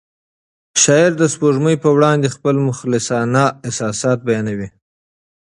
[0.83, 4.69] شاعر د سپوږمۍ په وړاندې خپل مخلصانه احساسات بیانوي.